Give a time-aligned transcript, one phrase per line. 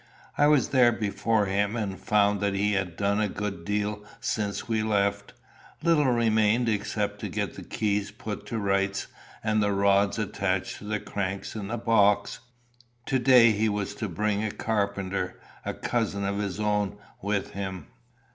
[0.35, 4.67] I was there before him, and found that he had done a good deal since
[4.67, 5.33] we left.
[5.83, 9.05] Little remained except to get the keys put to rights,
[9.43, 12.39] and the rods attached to the cranks in the box.
[13.05, 17.85] To day he was to bring a carpenter, a cousin of his own, with him.